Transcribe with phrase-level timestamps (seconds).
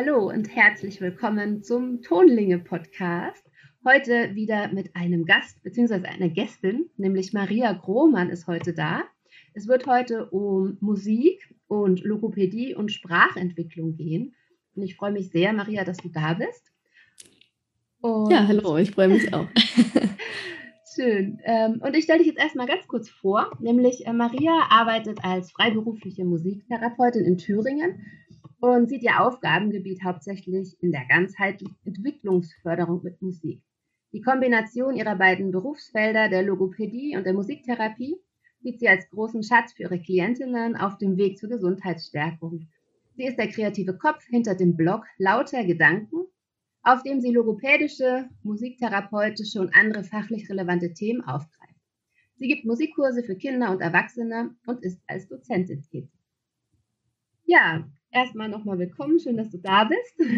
[0.00, 3.44] Hallo und herzlich willkommen zum Tonlinge Podcast.
[3.84, 6.06] Heute wieder mit einem Gast bzw.
[6.06, 9.02] einer Gästin, nämlich Maria Grohmann ist heute da.
[9.54, 14.36] Es wird heute um Musik und Logopädie und Sprachentwicklung gehen.
[14.76, 16.70] Und ich freue mich sehr, Maria, dass du da bist.
[18.00, 19.48] Und ja, hallo, ich freue mich auch.
[20.94, 21.40] Schön.
[21.42, 25.50] Ähm, und ich stelle dich jetzt erstmal ganz kurz vor, nämlich äh, Maria arbeitet als
[25.50, 28.00] freiberufliche Musiktherapeutin in Thüringen
[28.60, 33.62] und sieht ihr Aufgabengebiet hauptsächlich in der ganzheitlichen Entwicklungsförderung mit Musik.
[34.12, 38.16] Die Kombination ihrer beiden Berufsfelder der Logopädie und der Musiktherapie
[38.60, 42.68] sieht sie als großen Schatz für ihre Klientinnen auf dem Weg zur Gesundheitsstärkung.
[43.16, 46.26] Sie ist der kreative Kopf hinter dem Blog Lauter Gedanken,
[46.82, 51.74] auf dem sie logopädische, musiktherapeutische und andere fachlich relevante Themen aufgreift.
[52.36, 56.10] Sie gibt Musikkurse für Kinder und Erwachsene und ist als Dozentin tätig.
[57.44, 59.18] Ja, erstmal nochmal willkommen.
[59.18, 60.30] Schön, dass du da bist.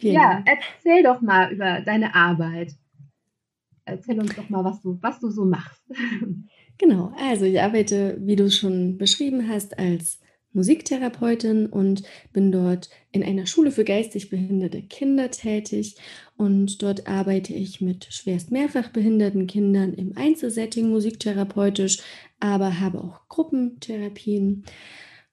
[0.00, 2.72] ja, erzähl doch mal über deine Arbeit.
[3.84, 5.82] Erzähl uns doch mal, was du, was du so machst.
[6.78, 10.18] Genau, also ich arbeite, wie du schon beschrieben hast, als
[10.54, 15.96] Musiktherapeutin und bin dort in einer Schule für geistig behinderte Kinder tätig.
[16.38, 21.98] Und dort arbeite ich mit schwerst mehrfach behinderten Kindern im Einzelsetting musiktherapeutisch,
[22.40, 24.64] aber habe auch Gruppentherapien.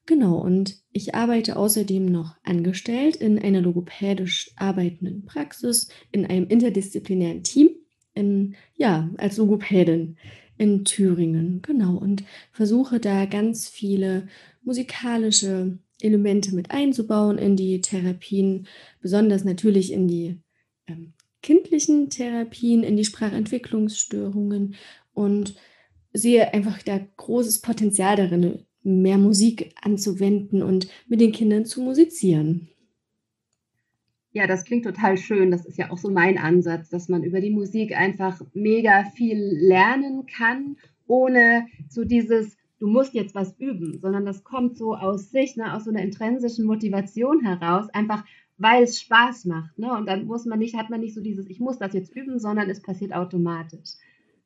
[0.08, 7.42] Genau, und ich arbeite außerdem noch angestellt in einer logopädisch arbeitenden Praxis, in einem interdisziplinären
[7.42, 7.68] Team,
[8.14, 10.16] in, ja, als Logopädin
[10.56, 14.28] in Thüringen, genau, und versuche da ganz viele
[14.62, 18.66] musikalische Elemente mit einzubauen in die Therapien,
[19.02, 20.38] besonders natürlich in die
[20.86, 21.12] ähm,
[21.42, 24.74] kindlichen Therapien, in die Sprachentwicklungsstörungen
[25.12, 25.54] und
[26.14, 32.68] sehe einfach da großes Potenzial darin, mehr Musik anzuwenden und mit den Kindern zu musizieren.
[34.32, 35.50] Ja, das klingt total schön.
[35.50, 39.38] Das ist ja auch so mein Ansatz, dass man über die Musik einfach mega viel
[39.38, 45.30] lernen kann, ohne so dieses, du musst jetzt was üben, sondern das kommt so aus
[45.30, 48.24] sich, ne, aus so einer intrinsischen Motivation heraus, einfach
[48.58, 49.78] weil es Spaß macht.
[49.78, 49.92] Ne?
[49.92, 52.38] Und dann muss man nicht, hat man nicht so dieses, ich muss das jetzt üben,
[52.38, 53.94] sondern es passiert automatisch.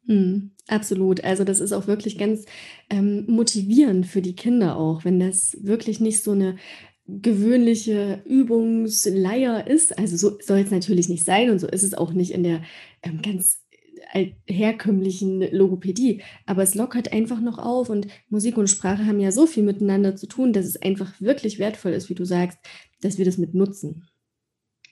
[0.04, 1.22] Mhm, absolut.
[1.24, 2.44] Also das ist auch wirklich ganz
[2.90, 6.56] ähm, motivierend für die Kinder auch, wenn das wirklich nicht so eine
[7.06, 9.98] gewöhnliche Übungsleier ist.
[9.98, 12.62] Also so soll es natürlich nicht sein und so ist es auch nicht in der
[13.02, 13.62] ähm, ganz
[14.46, 16.22] herkömmlichen Logopädie.
[16.46, 20.16] Aber es lockert einfach noch auf und Musik und Sprache haben ja so viel miteinander
[20.16, 22.58] zu tun, dass es einfach wirklich wertvoll ist, wie du sagst,
[23.00, 24.08] dass wir das mit nutzen.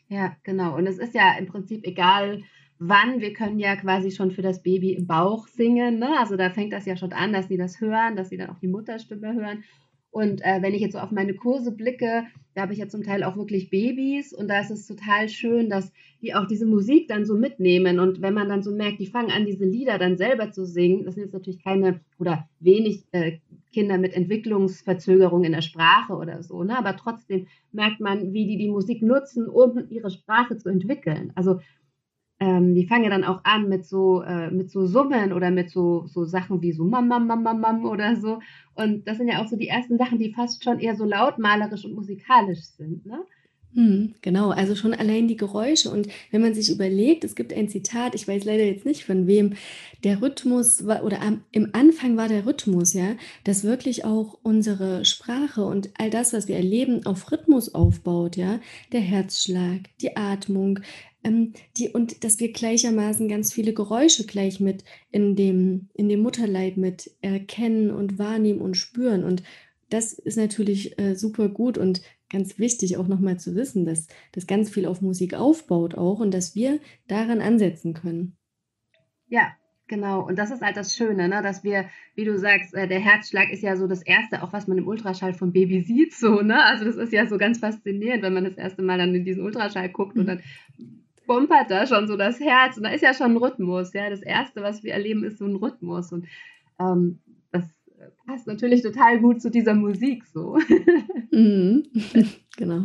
[0.08, 0.76] Ja, genau.
[0.76, 2.42] Und es ist ja im Prinzip egal,
[2.80, 3.20] wann.
[3.20, 6.00] Wir können ja quasi schon für das Baby im Bauch singen.
[6.00, 6.18] Ne?
[6.18, 8.58] Also da fängt das ja schon an, dass sie das hören, dass sie dann auch
[8.58, 9.62] die Mutterstimme hören.
[10.10, 12.24] Und äh, wenn ich jetzt so auf meine Kurse blicke,
[12.54, 15.70] da habe ich ja zum Teil auch wirklich Babys und da ist es total schön,
[15.70, 18.00] dass die auch diese Musik dann so mitnehmen.
[18.00, 21.04] Und wenn man dann so merkt, die fangen an, diese Lieder dann selber zu singen,
[21.04, 23.38] das sind jetzt natürlich keine oder wenig äh,
[23.72, 26.76] Kinder mit Entwicklungsverzögerung in der Sprache oder so, ne?
[26.76, 31.30] aber trotzdem merkt man, wie die die Musik nutzen, um ihre Sprache zu entwickeln.
[31.36, 31.60] Also
[32.40, 35.70] ähm, die fangen ja dann auch an mit so, äh, mit so Summen oder mit
[35.70, 38.40] so, so Sachen wie so Mam, Mam, Mam, Mam, Mam oder so.
[38.74, 41.84] Und das sind ja auch so die ersten Sachen, die fast schon eher so lautmalerisch
[41.84, 43.04] und musikalisch sind.
[43.04, 43.20] Ne?
[43.74, 45.90] Hm, genau, also schon allein die Geräusche.
[45.90, 49.28] Und wenn man sich überlegt, es gibt ein Zitat, ich weiß leider jetzt nicht von
[49.28, 49.52] wem,
[50.02, 53.14] der Rhythmus war, oder am, im Anfang war der Rhythmus, ja,
[53.44, 58.58] dass wirklich auch unsere Sprache und all das, was wir erleben, auf Rhythmus aufbaut, ja,
[58.92, 60.80] der Herzschlag, die Atmung,
[61.22, 66.20] ähm, die, und dass wir gleichermaßen ganz viele Geräusche gleich mit in dem, in dem
[66.20, 69.24] Mutterleib mit erkennen und wahrnehmen und spüren.
[69.24, 69.42] Und
[69.90, 74.46] das ist natürlich äh, super gut und ganz wichtig auch nochmal zu wissen, dass das
[74.46, 78.36] ganz viel auf Musik aufbaut auch und dass wir daran ansetzen können.
[79.28, 79.52] Ja,
[79.90, 81.42] Genau, und das ist halt das Schöne, ne?
[81.42, 84.68] dass wir, wie du sagst, äh, der Herzschlag ist ja so das Erste, auch was
[84.68, 86.64] man im Ultraschall vom Baby sieht, so, ne?
[86.64, 89.42] Also das ist ja so ganz faszinierend, wenn man das erste Mal dann in diesen
[89.42, 90.42] Ultraschall guckt und dann
[91.30, 93.92] pumpert da schon so das Herz und da ist ja schon ein Rhythmus.
[93.92, 96.26] Ja, das erste, was wir erleben, ist so ein Rhythmus und
[96.80, 97.20] ähm,
[97.52, 97.62] das
[98.26, 100.58] passt natürlich total gut zu dieser Musik so.
[101.32, 101.84] Mhm.
[102.56, 102.82] genau.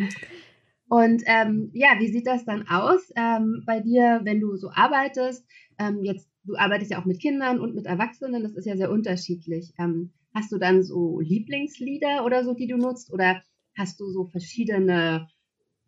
[0.87, 5.43] Und ähm, ja, wie sieht das dann aus ähm, bei dir, wenn du so arbeitest?
[5.79, 8.91] Ähm, jetzt, du arbeitest ja auch mit Kindern und mit Erwachsenen, das ist ja sehr
[8.91, 9.73] unterschiedlich.
[9.79, 13.11] Ähm, hast du dann so Lieblingslieder oder so, die du nutzt?
[13.11, 13.41] Oder
[13.75, 15.27] hast du so verschiedene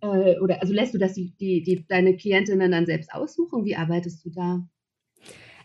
[0.01, 3.65] äh, oder also lässt du das die, die, die, deine Klientinnen dann selbst aussuchen?
[3.65, 4.67] Wie arbeitest du da?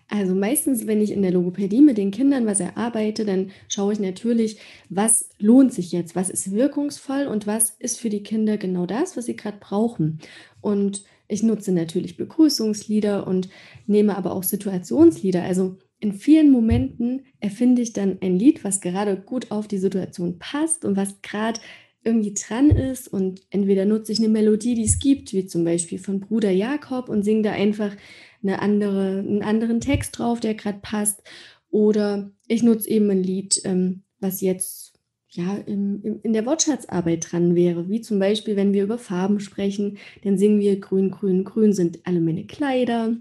[0.08, 4.00] Also meistens, wenn ich in der Logopädie mit den Kindern was erarbeite, dann schaue ich
[4.00, 4.58] natürlich,
[4.90, 9.16] was lohnt sich jetzt, was ist wirkungsvoll und was ist für die Kinder genau das,
[9.16, 10.18] was sie gerade brauchen.
[10.60, 13.48] Und ich nutze natürlich Begrüßungslieder und
[13.86, 15.42] nehme aber auch Situationslieder.
[15.44, 20.38] Also in vielen Momenten erfinde ich dann ein Lied, was gerade gut auf die Situation
[20.38, 21.60] passt und was gerade
[22.04, 23.08] irgendwie dran ist.
[23.08, 27.08] Und entweder nutze ich eine Melodie, die es gibt, wie zum Beispiel von Bruder Jakob
[27.08, 27.96] und singe da einfach
[28.42, 31.22] eine andere, einen anderen Text drauf, der gerade passt.
[31.70, 34.92] Oder ich nutze eben ein Lied, ähm, was jetzt
[35.30, 37.88] ja im, in der Wortschatzarbeit dran wäre.
[37.88, 42.00] Wie zum Beispiel, wenn wir über Farben sprechen, dann singen wir Grün, Grün, Grün sind
[42.04, 43.16] alle meine Kleider.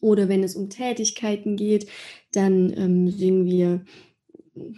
[0.00, 1.88] Oder wenn es um Tätigkeiten geht,
[2.32, 3.84] dann ähm, singen wir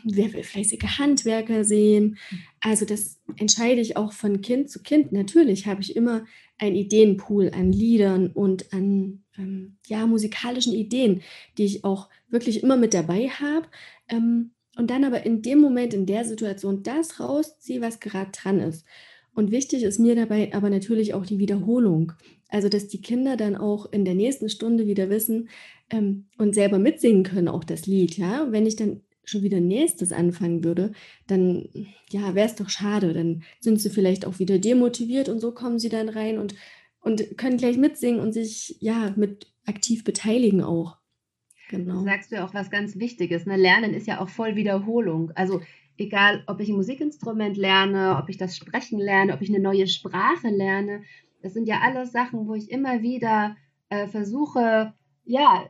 [0.05, 2.19] wer will fleißige Handwerker sehen.
[2.61, 5.13] Also das entscheide ich auch von Kind zu Kind.
[5.13, 6.25] Natürlich habe ich immer
[6.59, 11.23] ein Ideenpool an Liedern und an ähm, ja, musikalischen Ideen,
[11.59, 13.67] die ich auch wirklich immer mit dabei habe.
[14.09, 18.61] Ähm, und dann aber in dem Moment, in der Situation das rausziehe, was gerade dran
[18.61, 18.87] ist.
[19.35, 22.13] Und wichtig ist mir dabei aber natürlich auch die Wiederholung.
[22.49, 25.49] Also, dass die Kinder dann auch in der nächsten Stunde wieder wissen
[25.91, 28.17] ähm, und selber mitsingen können, auch das Lied.
[28.17, 30.93] Ja, wenn ich dann schon wieder nächstes anfangen würde,
[31.27, 31.69] dann
[32.11, 33.13] ja, wäre es doch schade.
[33.13, 36.55] Dann sind sie vielleicht auch wieder demotiviert und so kommen sie dann rein und,
[37.01, 40.99] und können gleich mitsingen und sich ja mit aktiv beteiligen auch.
[41.69, 42.03] Genau.
[42.03, 43.47] Sagst du ja auch was ganz Wichtiges.
[43.47, 43.57] Ne?
[43.57, 45.31] Lernen ist ja auch voll Wiederholung.
[45.37, 45.61] Also
[45.99, 49.87] egal, ob ich ein Musikinstrument lerne, ob ich das Sprechen lerne, ob ich eine neue
[49.87, 51.03] Sprache lerne,
[51.43, 53.57] das sind ja alles Sachen, wo ich immer wieder
[53.89, 54.93] äh, versuche,
[55.25, 55.65] ja,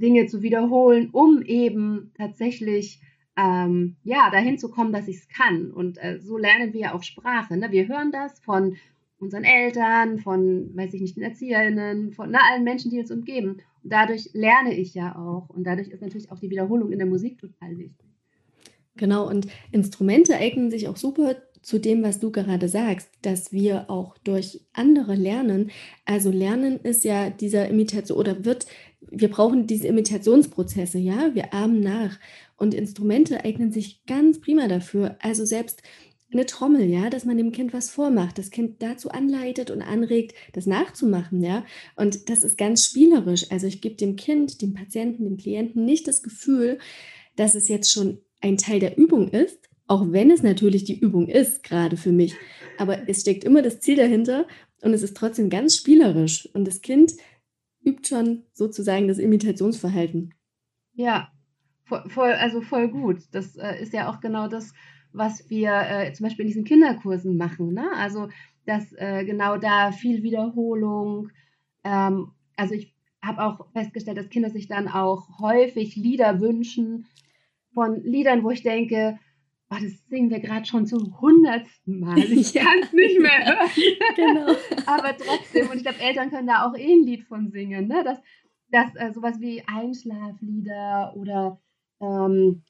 [0.00, 3.00] Dinge zu wiederholen, um eben tatsächlich
[3.36, 5.70] ähm, ja, dahin zu kommen, dass ich es kann.
[5.70, 7.56] Und äh, so lernen wir ja auch Sprache.
[7.56, 7.70] Ne?
[7.70, 8.76] Wir hören das von
[9.18, 13.58] unseren Eltern, von, weiß ich nicht, den Erzieherinnen, von na, allen Menschen, die uns umgeben.
[13.82, 15.48] Und dadurch lerne ich ja auch.
[15.50, 18.06] Und dadurch ist natürlich auch die Wiederholung in der Musik total wichtig.
[18.96, 23.90] Genau, und Instrumente eignen sich auch super zu dem, was du gerade sagst, dass wir
[23.90, 25.70] auch durch andere lernen.
[26.04, 28.66] Also Lernen ist ja dieser Imitation oder wird,
[29.00, 32.18] wir brauchen diese Imitationsprozesse, ja, wir ahmen nach.
[32.56, 35.16] Und Instrumente eignen sich ganz prima dafür.
[35.20, 35.82] Also selbst
[36.32, 40.34] eine Trommel, ja, dass man dem Kind was vormacht, das Kind dazu anleitet und anregt,
[40.52, 41.64] das nachzumachen, ja.
[41.96, 43.50] Und das ist ganz spielerisch.
[43.50, 46.78] Also ich gebe dem Kind, dem Patienten, dem Klienten nicht das Gefühl,
[47.36, 51.28] dass es jetzt schon ein Teil der Übung ist, auch wenn es natürlich die Übung
[51.28, 52.34] ist, gerade für mich.
[52.78, 54.46] Aber es steckt immer das Ziel dahinter
[54.82, 56.48] und es ist trotzdem ganz spielerisch.
[56.54, 57.14] Und das Kind
[57.84, 60.34] übt schon sozusagen das Imitationsverhalten.
[60.94, 61.32] Ja,
[61.84, 63.22] voll, also voll gut.
[63.32, 64.72] Das äh, ist ja auch genau das,
[65.12, 67.72] was wir äh, zum Beispiel in diesen Kinderkursen machen.
[67.74, 67.90] Ne?
[67.96, 68.28] Also,
[68.66, 71.30] dass äh, genau da viel Wiederholung.
[71.84, 77.06] Ähm, also, ich habe auch festgestellt, dass Kinder sich dann auch häufig Lieder wünschen
[77.74, 79.18] von Liedern, wo ich denke,
[79.70, 82.18] oh, das singen wir gerade schon zum hundertsten Mal.
[82.18, 83.70] Ich kann es nicht mehr hören.
[84.16, 84.56] genau.
[84.86, 87.88] Aber trotzdem, und ich glaube, Eltern können da auch eh ein Lied von singen.
[87.88, 88.02] Ne?
[88.04, 88.18] Dass,
[88.70, 91.60] dass äh, sowas wie Einschlaflieder oder
[92.00, 92.62] ähm,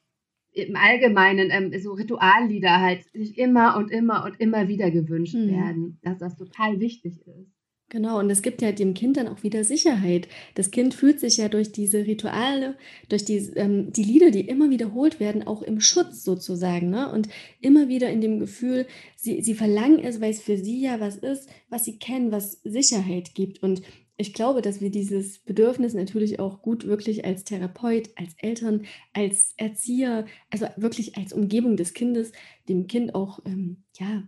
[0.53, 5.49] im Allgemeinen ähm, so Rituallieder halt sich immer und immer und immer wieder gewünscht mhm.
[5.49, 7.60] werden, dass das total wichtig ist.
[7.91, 10.29] Genau, und es gibt ja dem Kind dann auch wieder Sicherheit.
[10.55, 12.77] Das Kind fühlt sich ja durch diese Rituale,
[13.09, 16.89] durch die, ähm, die Lieder, die immer wiederholt werden, auch im Schutz sozusagen.
[16.89, 17.11] Ne?
[17.11, 17.27] Und
[17.59, 21.17] immer wieder in dem Gefühl, sie, sie verlangen es, weil es für sie ja was
[21.17, 23.61] ist, was sie kennen, was Sicherheit gibt.
[23.61, 23.81] Und
[24.15, 29.53] ich glaube, dass wir dieses Bedürfnis natürlich auch gut wirklich als Therapeut, als Eltern, als
[29.57, 32.31] Erzieher, also wirklich als Umgebung des Kindes,
[32.69, 34.23] dem Kind auch ähm, ja,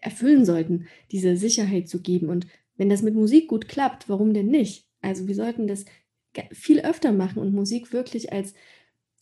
[0.00, 2.30] erfüllen sollten, diese Sicherheit zu geben.
[2.30, 2.46] Und
[2.82, 4.88] wenn das mit Musik gut klappt, warum denn nicht?
[5.02, 5.84] Also wir sollten das
[6.50, 8.54] viel öfter machen und Musik wirklich als,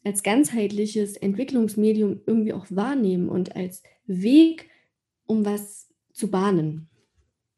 [0.02, 4.70] als ganzheitliches Entwicklungsmedium irgendwie auch wahrnehmen und als Weg,
[5.26, 6.88] um was zu bahnen.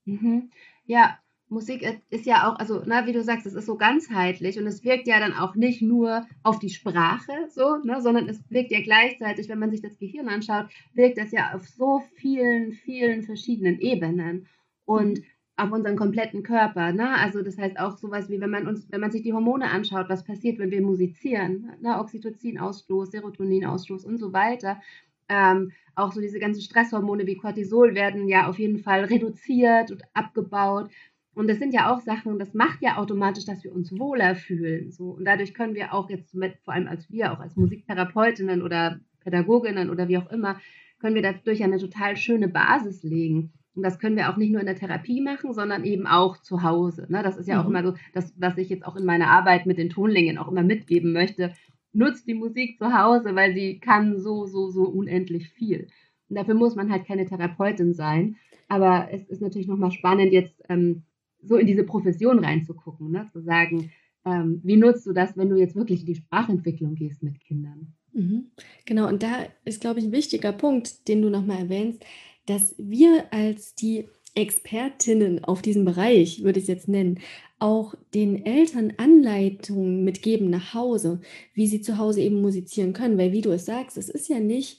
[0.05, 0.51] Mhm.
[0.87, 4.67] Ja, Musik ist ja auch, also, na, wie du sagst, es ist so ganzheitlich und
[4.67, 8.73] es wirkt ja dann auch nicht nur auf die Sprache so, ne, sondern es wirkt
[8.73, 13.23] ja gleichzeitig, wenn man sich das Gehirn anschaut, wirkt das ja auf so vielen, vielen
[13.23, 14.49] verschiedenen Ebenen.
[14.85, 15.25] Und mhm
[15.63, 16.93] auf unseren kompletten Körper.
[16.93, 17.17] Ne?
[17.19, 20.09] Also das heißt auch sowas wie, wenn man uns, wenn man sich die Hormone anschaut,
[20.09, 21.99] was passiert, wenn wir musizieren, ne?
[21.99, 24.81] Oxytocin-Ausstoß, Serotonin-Ausstoß und so weiter.
[25.29, 30.03] Ähm, auch so diese ganzen Stresshormone wie Cortisol werden ja auf jeden Fall reduziert und
[30.15, 30.91] abgebaut.
[31.35, 34.91] Und das sind ja auch Sachen, das macht ja automatisch, dass wir uns wohler fühlen.
[34.91, 35.11] So.
[35.13, 39.01] Und dadurch können wir auch jetzt, mit, vor allem als wir, auch als Musiktherapeutinnen oder
[39.21, 40.61] Pädagoginnen oder wie auch immer,
[40.99, 43.53] können wir dadurch eine total schöne Basis legen.
[43.75, 46.63] Und das können wir auch nicht nur in der Therapie machen, sondern eben auch zu
[46.63, 47.07] Hause.
[47.09, 47.23] Ne?
[47.23, 47.61] Das ist ja mhm.
[47.61, 50.49] auch immer so, das, was ich jetzt auch in meiner Arbeit mit den Tonlingen auch
[50.49, 51.53] immer mitgeben möchte.
[51.93, 55.89] Nutzt die Musik zu Hause, weil sie kann so, so, so unendlich viel.
[56.29, 58.37] Und dafür muss man halt keine Therapeutin sein.
[58.69, 61.03] Aber es ist natürlich nochmal spannend, jetzt ähm,
[61.43, 63.29] so in diese Profession reinzugucken, ne?
[63.33, 63.91] zu sagen,
[64.25, 67.95] ähm, wie nutzt du das, wenn du jetzt wirklich in die Sprachentwicklung gehst mit Kindern?
[68.13, 68.51] Mhm.
[68.85, 72.05] Genau, und da ist, glaube ich, ein wichtiger Punkt, den du nochmal erwähnst,
[72.47, 77.21] dass wir als die Expertinnen auf diesem Bereich, würde ich es jetzt nennen,
[77.59, 81.21] auch den Eltern Anleitungen mitgeben nach Hause,
[81.55, 83.19] wie sie zu Hause eben musizieren können.
[83.19, 84.79] Weil, wie du es sagst, es ist ja nicht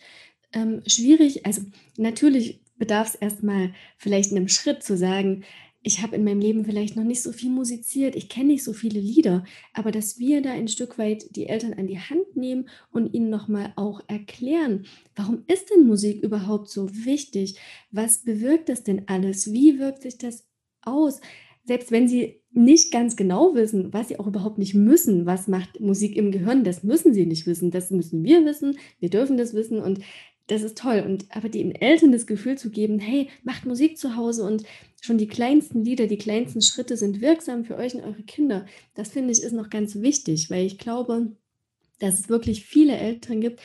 [0.54, 1.46] ähm, schwierig.
[1.46, 1.62] Also,
[1.98, 5.44] natürlich bedarf es erstmal vielleicht einem Schritt zu sagen,
[5.84, 8.72] ich habe in meinem Leben vielleicht noch nicht so viel musiziert, ich kenne nicht so
[8.72, 12.70] viele Lieder, aber dass wir da ein Stück weit die Eltern an die Hand nehmen
[12.92, 14.86] und ihnen nochmal auch erklären,
[15.16, 17.60] warum ist denn Musik überhaupt so wichtig?
[17.92, 19.52] Was bewirkt das denn alles?
[19.52, 20.48] Wie wirkt sich das
[20.82, 21.20] aus?
[21.66, 25.80] Selbst wenn sie nicht ganz genau wissen, was sie auch überhaupt nicht müssen, was macht
[25.80, 29.54] Musik im Gehirn, das müssen sie nicht wissen, das müssen wir wissen, wir dürfen das
[29.54, 30.00] wissen und
[30.48, 31.04] das ist toll.
[31.06, 34.64] Und aber den Eltern das Gefühl zu geben, hey, macht Musik zu Hause und
[35.02, 38.66] schon die kleinsten Lieder, die kleinsten Schritte sind wirksam für euch und eure Kinder.
[38.94, 41.36] Das finde ich ist noch ganz wichtig, weil ich glaube,
[42.00, 43.62] dass es wirklich viele Eltern gibt,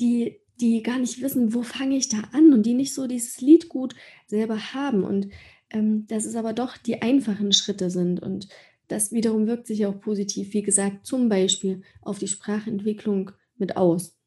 [0.00, 3.40] die, die gar nicht wissen, wo fange ich da an und die nicht so dieses
[3.40, 3.94] Lied gut
[4.26, 5.04] selber haben.
[5.04, 5.28] Und
[5.70, 8.20] ähm, dass es aber doch die einfachen Schritte sind.
[8.20, 8.48] Und
[8.88, 14.19] das wiederum wirkt sich auch positiv, wie gesagt, zum Beispiel auf die Sprachentwicklung mit aus.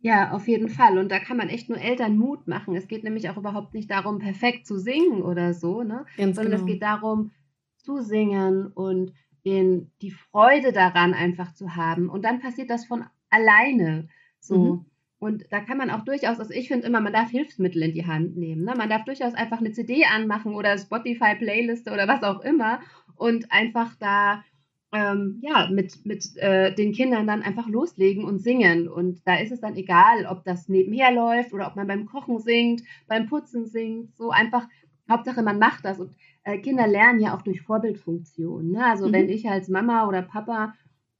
[0.00, 0.98] Ja, auf jeden Fall.
[0.98, 2.76] Und da kann man echt nur Eltern Mut machen.
[2.76, 6.06] Es geht nämlich auch überhaupt nicht darum, perfekt zu singen oder so, ne?
[6.16, 6.64] Ganz sondern genau.
[6.64, 7.32] es geht darum,
[7.78, 9.12] zu singen und
[9.44, 12.08] den, die Freude daran einfach zu haben.
[12.08, 14.74] Und dann passiert das von alleine so.
[14.74, 14.84] Mhm.
[15.20, 18.06] Und da kann man auch durchaus, also ich finde immer, man darf Hilfsmittel in die
[18.06, 18.64] Hand nehmen.
[18.64, 18.74] Ne?
[18.76, 22.80] Man darf durchaus einfach eine CD anmachen oder Spotify-Playliste oder was auch immer
[23.16, 24.44] und einfach da
[24.92, 28.88] ähm, ja, mit, mit äh, den Kindern dann einfach loslegen und singen.
[28.88, 32.38] Und da ist es dann egal, ob das nebenher läuft oder ob man beim Kochen
[32.38, 34.16] singt, beim Putzen singt.
[34.16, 34.66] So einfach,
[35.10, 35.98] Hauptsache man macht das.
[35.98, 38.70] Und äh, Kinder lernen ja auch durch Vorbildfunktion.
[38.70, 38.84] Ne?
[38.84, 39.12] Also mhm.
[39.12, 40.74] wenn ich als Mama oder Papa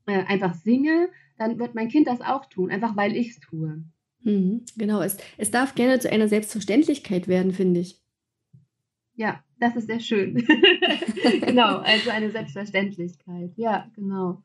[0.07, 3.85] äh, einfach singe, dann wird mein Kind das auch tun, einfach weil ich es tue.
[4.23, 8.01] Mhm, genau, es, es darf gerne zu einer Selbstverständlichkeit werden, finde ich.
[9.19, 10.37] Ja, das ist sehr schön.
[11.41, 13.51] genau, also eine Selbstverständlichkeit.
[13.57, 14.45] Ja, genau.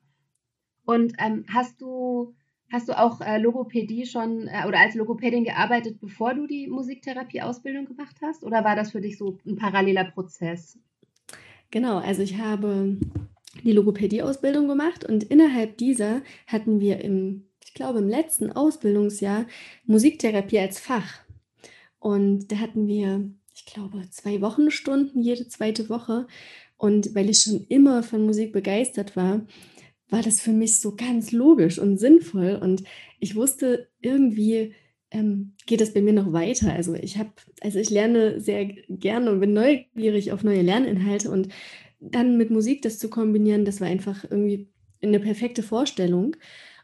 [0.84, 2.34] Und ähm, hast du
[2.72, 7.86] hast du auch äh, Logopädie schon äh, oder als Logopädin gearbeitet, bevor du die Musiktherapie-Ausbildung
[7.86, 8.44] gemacht hast?
[8.44, 10.80] Oder war das für dich so ein paralleler Prozess?
[11.70, 12.98] Genau, also ich habe
[13.64, 19.46] die Logopädie-Ausbildung gemacht und innerhalb dieser hatten wir im, ich glaube, im letzten Ausbildungsjahr
[19.86, 21.22] Musiktherapie als Fach.
[22.00, 26.28] Und da hatten wir ich glaube, zwei Wochenstunden jede zweite Woche.
[26.78, 29.46] Und weil ich schon immer von Musik begeistert war,
[30.10, 32.60] war das für mich so ganz logisch und sinnvoll.
[32.62, 32.84] Und
[33.20, 34.74] ich wusste irgendwie,
[35.12, 36.74] ähm, geht das bei mir noch weiter.
[36.74, 37.32] Also ich habe,
[37.62, 41.50] also ich lerne sehr gerne und bin neugierig auf neue Lerninhalte und
[42.00, 44.70] dann mit Musik das zu kombinieren, das war einfach irgendwie
[45.02, 46.36] eine perfekte Vorstellung.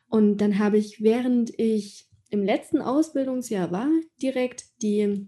[0.07, 3.89] Und dann habe ich, während ich im letzten Ausbildungsjahr war,
[4.21, 5.27] direkt die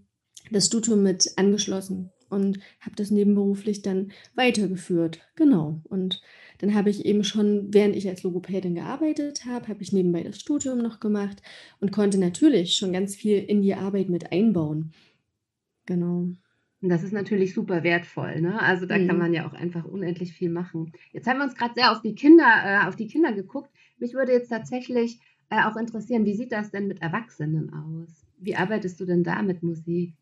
[0.51, 5.19] das Studium mit angeschlossen und habe das nebenberuflich dann weitergeführt.
[5.35, 5.81] Genau.
[5.85, 6.21] Und
[6.59, 10.39] dann habe ich eben schon, während ich als Logopädin gearbeitet habe, habe ich nebenbei das
[10.39, 11.41] Studium noch gemacht
[11.79, 14.93] und konnte natürlich schon ganz viel in die Arbeit mit einbauen.
[15.85, 16.29] Genau.
[16.81, 18.59] Und das ist natürlich super wertvoll, ne?
[18.59, 19.07] Also da mhm.
[19.07, 20.91] kann man ja auch einfach unendlich viel machen.
[21.11, 23.69] Jetzt haben wir uns gerade sehr auf die Kinder, äh, auf die Kinder geguckt.
[23.99, 28.25] Mich würde jetzt tatsächlich äh, auch interessieren, wie sieht das denn mit Erwachsenen aus?
[28.39, 30.15] Wie arbeitest du denn da mit Musik?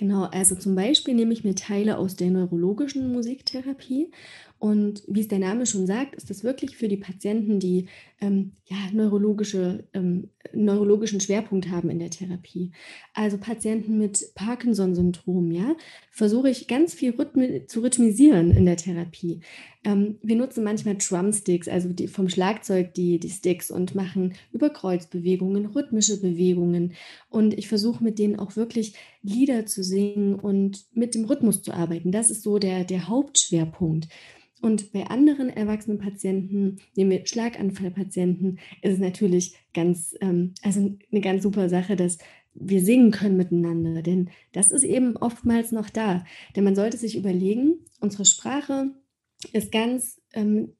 [0.00, 4.10] Genau, also zum Beispiel nehme ich mir Teile aus der neurologischen Musiktherapie.
[4.58, 7.86] Und wie es der Name schon sagt, ist das wirklich für die Patienten, die
[8.20, 12.72] ähm, ja, neurologische, ähm, neurologischen Schwerpunkt haben in der Therapie.
[13.14, 15.74] Also Patienten mit Parkinson-Syndrom, ja,
[16.10, 19.40] versuche ich ganz viel Rhythmi zu rhythmisieren in der Therapie.
[19.84, 25.66] Ähm, wir nutzen manchmal Drumsticks, also die, vom Schlagzeug die, die Sticks und machen Überkreuzbewegungen,
[25.66, 26.92] rhythmische Bewegungen.
[27.30, 31.72] Und ich versuche mit denen auch wirklich Lieder zu singen und mit dem Rhythmus zu
[31.72, 32.12] arbeiten.
[32.12, 34.08] Das ist so der, der Hauptschwerpunkt.
[34.60, 41.20] Und bei anderen erwachsenen Patienten, nehmen wir Schlaganfallpatienten, ist es natürlich ganz, ähm, also eine
[41.20, 42.18] ganz super Sache, dass
[42.54, 46.24] wir singen können miteinander, denn das ist eben oftmals noch da.
[46.54, 48.90] Denn man sollte sich überlegen, unsere Sprache
[49.52, 50.74] ist ganz, ähm,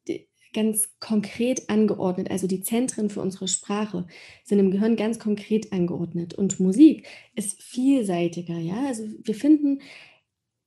[0.52, 2.30] ganz konkret angeordnet.
[2.30, 4.06] Also die Zentren für unsere Sprache
[4.44, 6.34] sind im Gehirn ganz konkret angeordnet.
[6.34, 7.06] Und Musik
[7.36, 8.86] ist vielseitiger, ja.
[8.86, 9.80] Also wir finden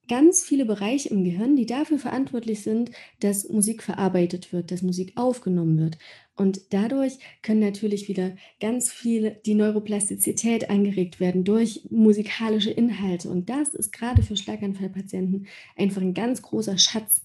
[0.08, 5.14] ganz viele Bereiche im Gehirn, die dafür verantwortlich sind, dass Musik verarbeitet wird, dass Musik
[5.16, 5.98] aufgenommen wird.
[6.36, 13.30] Und dadurch können natürlich wieder ganz viel die Neuroplastizität angeregt werden durch musikalische Inhalte.
[13.30, 17.22] Und das ist gerade für Schlaganfallpatienten einfach ein ganz großer Schatz.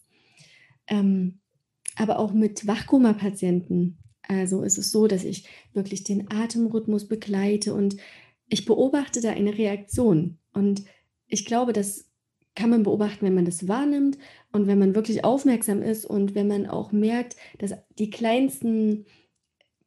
[0.86, 1.40] Ähm,
[1.96, 3.98] aber auch mit Wachkoma-Patienten.
[4.22, 7.96] Also ist es so, dass ich wirklich den Atemrhythmus begleite und
[8.48, 10.38] ich beobachte da eine Reaktion.
[10.52, 10.84] Und
[11.26, 12.07] ich glaube, das
[12.58, 14.18] kann man beobachten, wenn man das wahrnimmt
[14.50, 19.06] und wenn man wirklich aufmerksam ist und wenn man auch merkt, dass die kleinsten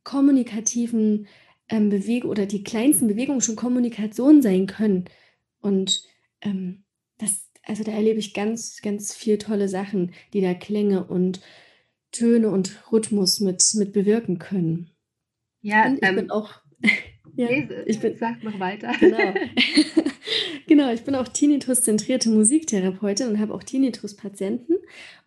[0.06, 1.28] kommunikativen
[1.68, 5.04] ähm, Bewegungen oder die kleinsten Bewegungen schon Kommunikation sein können.
[5.60, 6.02] Und
[6.40, 6.86] ähm,
[7.18, 11.42] das, also da erlebe ich ganz, ganz viel tolle Sachen, die da Klänge und
[12.14, 14.92] Töne und Rhythmus mit, mit bewirken können.
[15.60, 16.54] Ja, und ich ähm, bin auch.
[17.36, 17.50] ja,
[17.86, 18.94] ich bin, sag noch weiter.
[18.98, 19.34] Genau.
[20.72, 24.76] Genau, ich bin auch Tinnitus-zentrierte Musiktherapeutin und habe auch Tinnitus-Patienten.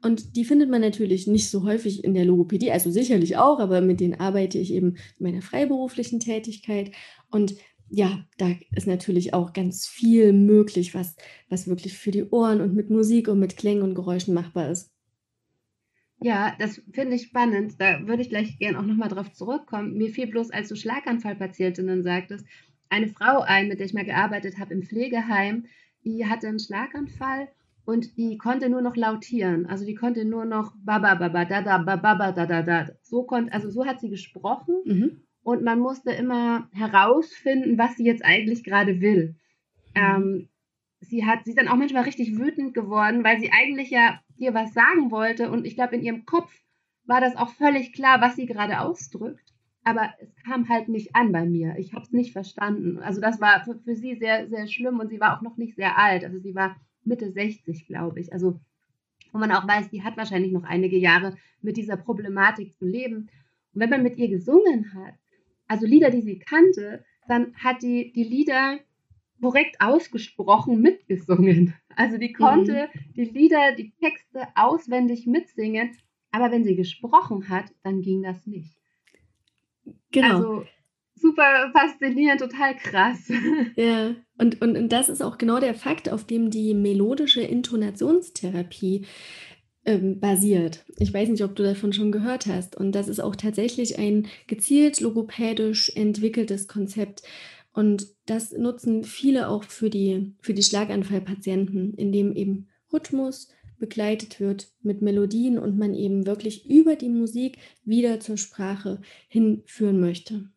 [0.00, 3.82] Und die findet man natürlich nicht so häufig in der Logopädie, also sicherlich auch, aber
[3.82, 6.92] mit denen arbeite ich eben in meiner freiberuflichen Tätigkeit.
[7.30, 7.56] Und
[7.90, 11.14] ja, da ist natürlich auch ganz viel möglich, was,
[11.50, 14.94] was wirklich für die Ohren und mit Musik und mit Klängen und Geräuschen machbar ist.
[16.22, 17.74] Ja, das finde ich spannend.
[17.78, 19.98] Da würde ich gleich gerne auch nochmal drauf zurückkommen.
[19.98, 22.46] Mir fiel bloß, als du Schlaganfallpatientinnen sagtest,
[22.94, 25.66] eine Frau ein, mit der ich mal gearbeitet habe im Pflegeheim,
[26.04, 27.48] die hatte einen Schlaganfall
[27.84, 29.66] und die konnte nur noch lautieren.
[29.66, 32.88] Also die konnte nur noch baba baba da da baba da da da.
[33.02, 35.20] So konnte, also so hat sie gesprochen mhm.
[35.42, 39.34] und man musste immer herausfinden, was sie jetzt eigentlich gerade will.
[39.94, 40.00] Mhm.
[40.02, 40.48] Ähm,
[41.00, 44.54] sie hat, sie ist dann auch manchmal richtig wütend geworden, weil sie eigentlich ja dir
[44.54, 46.52] was sagen wollte und ich glaube in ihrem Kopf
[47.06, 49.43] war das auch völlig klar, was sie gerade ausdrückt
[49.84, 51.76] aber es kam halt nicht an bei mir.
[51.78, 52.98] Ich habe es nicht verstanden.
[52.98, 55.76] Also das war für, für, sie sehr, sehr schlimm und sie war auch noch nicht
[55.76, 56.24] sehr alt.
[56.24, 58.32] Also sie war Mitte 60, glaube ich.
[58.32, 58.58] Also
[59.32, 63.28] wo man auch weiß, die hat wahrscheinlich noch einige Jahre mit dieser Problematik zu leben.
[63.74, 65.14] Und wenn man mit ihr gesungen hat,
[65.66, 68.78] also Lieder, die sie kannte, dann hat die die Lieder
[69.40, 71.74] korrekt ausgesprochen mitgesungen.
[71.96, 73.12] Also die konnte mhm.
[73.14, 75.96] die Lieder, die Texte auswendig mitsingen,
[76.30, 78.76] aber wenn sie gesprochen hat, dann ging das nicht.
[80.14, 80.36] Genau.
[80.36, 80.66] Also
[81.16, 83.30] super faszinierend, total krass.
[83.76, 89.06] Ja, und, und, und das ist auch genau der Fakt, auf dem die melodische Intonationstherapie
[89.84, 90.84] ähm, basiert.
[90.98, 92.76] Ich weiß nicht, ob du davon schon gehört hast.
[92.76, 97.22] Und das ist auch tatsächlich ein gezielt logopädisch entwickeltes Konzept.
[97.72, 103.48] Und das nutzen viele auch für die, für die Schlaganfallpatienten, indem eben Rhythmus,
[103.78, 110.00] begleitet wird mit Melodien und man eben wirklich über die Musik wieder zur Sprache hinführen
[110.00, 110.50] möchte.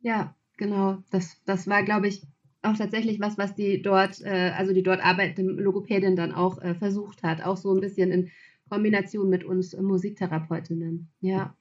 [0.00, 1.02] Ja, genau.
[1.10, 2.22] Das, das war, glaube ich,
[2.62, 6.74] auch tatsächlich was, was die dort, äh, also die dort arbeitende Logopädin dann auch äh,
[6.74, 8.30] versucht hat, auch so ein bisschen in
[8.68, 11.08] Kombination mit uns Musiktherapeutinnen.
[11.20, 11.56] Ja.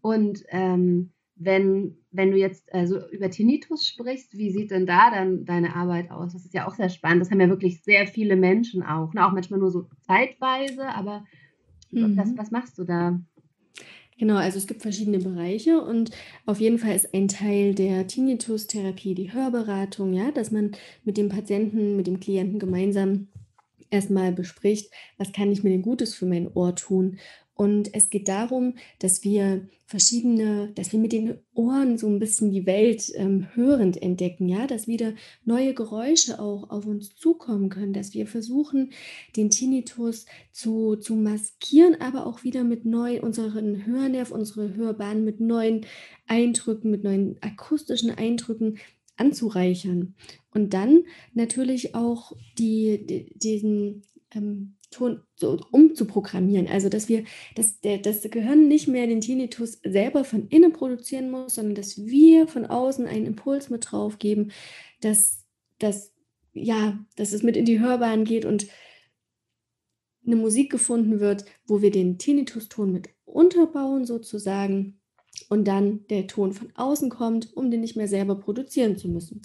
[0.00, 1.10] Und ähm,
[1.44, 5.74] wenn, wenn du jetzt äh, so über Tinnitus sprichst, wie sieht denn da dann deine
[5.74, 6.32] Arbeit aus?
[6.32, 7.22] Das ist ja auch sehr spannend.
[7.22, 9.12] Das haben ja wirklich sehr viele Menschen auch.
[9.14, 9.26] Ne?
[9.26, 11.24] Auch manchmal nur so zeitweise, aber
[11.90, 12.16] mhm.
[12.16, 13.20] was, was machst du da?
[14.18, 16.10] Genau, also es gibt verschiedene Bereiche und
[16.46, 20.72] auf jeden Fall ist ein Teil der Tinnitus-Therapie die Hörberatung, ja, dass man
[21.04, 23.28] mit dem Patienten, mit dem Klienten gemeinsam
[23.90, 27.18] erstmal bespricht, was kann ich mir denn Gutes für mein Ohr tun
[27.54, 32.50] und es geht darum, dass wir verschiedene, dass wir mit den Ohren so ein bisschen
[32.50, 35.12] die Welt ähm, hörend entdecken, ja, dass wieder
[35.44, 38.92] neue Geräusche auch auf uns zukommen können, dass wir versuchen,
[39.36, 45.40] den Tinnitus zu, zu maskieren, aber auch wieder mit neuen, unseren Hörnerv, unsere Hörbahn mit
[45.40, 45.84] neuen
[46.26, 48.78] Eindrücken, mit neuen akustischen Eindrücken
[49.16, 50.14] anzureichern.
[50.52, 54.02] Und dann natürlich auch die, die diesen
[54.34, 56.68] ähm, Ton so umzuprogrammieren.
[56.68, 57.24] Also, dass wir,
[57.56, 62.04] dass der, das Gehirn nicht mehr den Tinnitus selber von innen produzieren muss, sondern dass
[62.04, 64.52] wir von außen einen Impuls mit drauf geben,
[65.00, 65.44] dass,
[65.78, 66.12] dass,
[66.52, 68.66] ja, dass es mit in die Hörbahn geht und
[70.24, 75.00] eine Musik gefunden wird, wo wir den Tinnitus-Ton mit unterbauen sozusagen
[75.48, 79.42] und dann der Ton von außen kommt, um den nicht mehr selber produzieren zu müssen.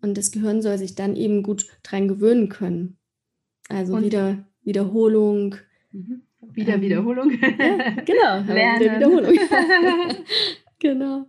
[0.00, 2.98] Und das Gehirn soll sich dann eben gut dran gewöhnen können.
[3.68, 5.56] Also und wieder Wiederholung.
[5.92, 6.22] Mhm.
[6.52, 7.30] Wieder ähm, Wiederholung.
[7.30, 8.40] Ja, genau.
[8.52, 8.80] Lernen.
[8.80, 9.38] Wieder Wiederholung.
[10.78, 11.26] genau.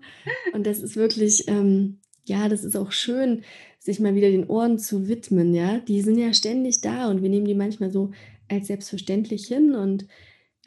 [0.53, 3.43] Und das ist wirklich, ähm, ja, das ist auch schön,
[3.79, 5.79] sich mal wieder den Ohren zu widmen, ja.
[5.79, 8.11] Die sind ja ständig da und wir nehmen die manchmal so
[8.49, 10.07] als selbstverständlich hin und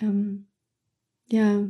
[0.00, 0.46] ähm,
[1.28, 1.68] Ja.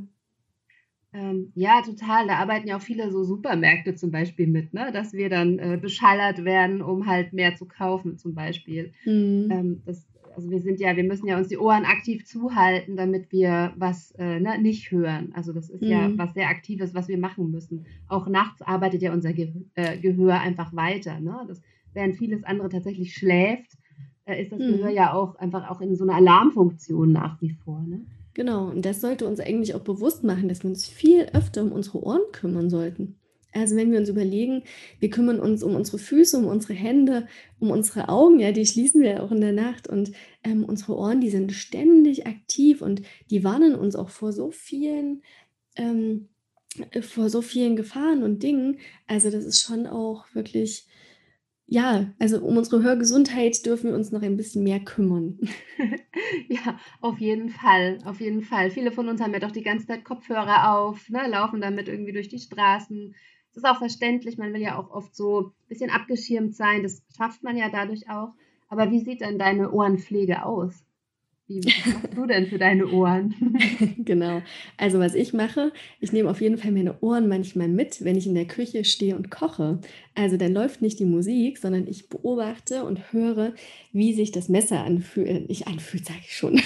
[1.16, 2.26] Ähm, ja, total.
[2.26, 4.90] Da arbeiten ja auch viele so Supermärkte zum Beispiel mit, ne?
[4.92, 8.92] Dass wir dann äh, beschallert werden, um halt mehr zu kaufen, zum Beispiel.
[9.06, 9.48] Mhm.
[9.50, 13.32] Ähm, das, also wir sind ja, wir müssen ja uns die Ohren aktiv zuhalten, damit
[13.32, 15.32] wir was äh, ne, nicht hören.
[15.34, 16.18] Also das ist ja Mhm.
[16.18, 17.86] was sehr Aktives, was wir machen müssen.
[18.08, 21.18] Auch nachts arbeitet ja unser Ge äh, Gehör einfach weiter.
[21.20, 21.34] Ne?
[21.48, 21.62] Das,
[21.94, 23.78] während vieles andere tatsächlich schläft,
[24.26, 24.96] äh, ist das Gehör Mhm.
[24.96, 27.80] ja auch einfach auch in so einer Alarmfunktion nach wie vor.
[27.88, 28.04] Ne?
[28.36, 31.72] Genau, und das sollte uns eigentlich auch bewusst machen, dass wir uns viel öfter um
[31.72, 33.18] unsere Ohren kümmern sollten.
[33.54, 34.62] Also wenn wir uns überlegen,
[35.00, 37.28] wir kümmern uns um unsere Füße, um unsere Hände,
[37.60, 40.12] um unsere Augen, ja, die schließen wir ja auch in der Nacht und
[40.44, 45.22] ähm, unsere Ohren, die sind ständig aktiv und die warnen uns auch vor so vielen,
[45.76, 46.28] ähm,
[46.90, 48.80] äh, vor so vielen Gefahren und Dingen.
[49.06, 50.86] Also das ist schon auch wirklich,
[51.66, 55.38] ja, also um unsere Hörgesundheit dürfen wir uns noch ein bisschen mehr kümmern.
[56.48, 58.70] Ja, auf jeden Fall, auf jeden Fall.
[58.70, 62.12] Viele von uns haben ja doch die ganze Zeit Kopfhörer auf, ne, laufen damit irgendwie
[62.12, 63.14] durch die Straßen.
[63.52, 67.02] Das ist auch verständlich, man will ja auch oft so ein bisschen abgeschirmt sein, das
[67.16, 68.32] schafft man ja dadurch auch.
[68.68, 70.85] Aber wie sieht denn deine Ohrenpflege aus?
[71.48, 73.34] Wie, machst du denn für deine Ohren?
[74.04, 74.42] Genau.
[74.76, 78.26] Also, was ich mache, ich nehme auf jeden Fall meine Ohren manchmal mit, wenn ich
[78.26, 79.80] in der Küche stehe und koche.
[80.14, 83.54] Also, dann läuft nicht die Musik, sondern ich beobachte und höre,
[83.92, 86.60] wie sich das Messer anfühlt äh, nicht anfühlt, sage ich schon,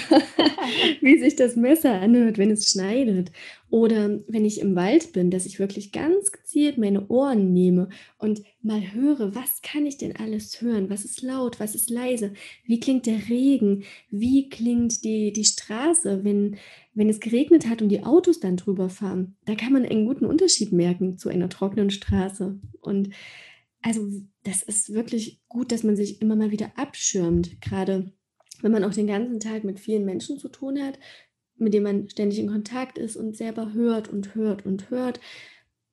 [1.01, 3.31] wie sich das Messer anhört, wenn es schneidet.
[3.71, 8.43] Oder wenn ich im Wald bin, dass ich wirklich ganz gezielt meine Ohren nehme und
[8.61, 10.89] mal höre, was kann ich denn alles hören?
[10.89, 11.61] Was ist laut?
[11.61, 12.33] Was ist leise?
[12.65, 13.83] Wie klingt der Regen?
[14.09, 16.57] Wie klingt die die Straße, wenn
[16.93, 19.37] wenn es geregnet hat und die Autos dann drüber fahren?
[19.45, 22.59] Da kann man einen guten Unterschied merken zu einer trockenen Straße.
[22.81, 23.11] Und
[23.81, 24.05] also,
[24.43, 28.11] das ist wirklich gut, dass man sich immer mal wieder abschirmt, Gerade
[28.61, 30.99] wenn man auch den ganzen Tag mit vielen Menschen zu tun hat,
[31.61, 35.19] mit denen man ständig in Kontakt ist und selber hört und hört und hört.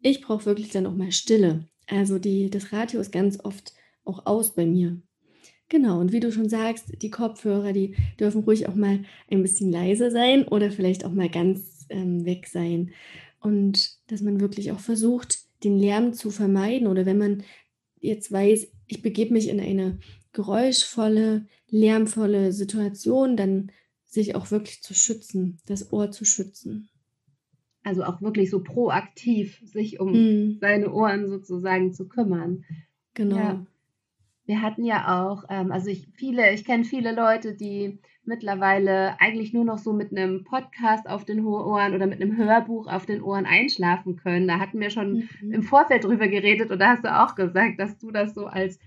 [0.01, 1.69] Ich brauche wirklich dann auch mal Stille.
[1.87, 3.73] Also, die das Radio ist ganz oft
[4.05, 5.01] auch aus bei mir.
[5.69, 9.71] Genau, und wie du schon sagst, die Kopfhörer, die dürfen ruhig auch mal ein bisschen
[9.71, 12.93] leiser sein oder vielleicht auch mal ganz, ähm, weg sein.
[13.41, 17.43] Und dass man wirklich auch versucht, den Lärm zu vermeiden oder wenn man
[18.01, 19.99] jetzt weiß, ich begebe mich in eine
[20.33, 23.71] geräuschvolle, lärmvolle Situation, dann
[24.09, 26.89] sich auch wirklich zu schützen, das Ohr zu schützen.
[27.85, 32.65] Also auch wirklich so proaktiv sich um Mhm, seine Ohren sozusagen zu kümmern.
[32.69, 32.75] Ja.
[33.15, 33.67] genau.
[34.47, 39.53] Wir hatten ja auch, ähm, also ich viele ich kenne viele Leute, die mittlerweile eigentlich
[39.53, 43.23] nur noch so mit einem Podcast auf den Ohren oder mit einem Hörbuch auf den
[43.23, 44.49] Ohren einschlafen können.
[44.49, 45.53] Da hatten wir schon Mhm.
[45.53, 48.79] im Vorfeld drüber geredet und da hast du auch gesagt, dass du das so als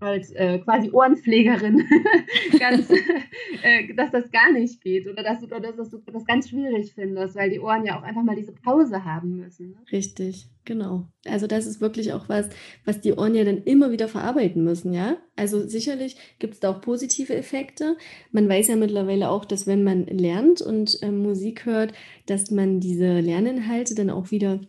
[0.00, 1.86] als, äh, quasi Ohrenpflegerin
[2.58, 2.90] ganz
[3.62, 6.94] äh, dass das gar nicht geht oder dass du oder dass du das ganz schwierig
[6.94, 9.76] findest, weil die Ohren ja auch einfach mal diese Pause haben müssen, ne?
[9.92, 11.06] Richtig, genau.
[11.26, 12.48] Also das ist wirklich auch was,
[12.84, 15.18] was die Ohren ja dann immer wieder verarbeiten müssen, ja?
[15.36, 17.96] Also sicherlich gibt es da auch positive Effekte.
[18.32, 21.92] Man weiß ja mittlerweile auch, dass wenn man lernt und ähm, Musik hört,
[22.26, 24.60] dass man diese Lerninhalte dann auch wieder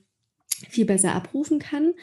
[0.69, 1.93] viel besser abrufen kann.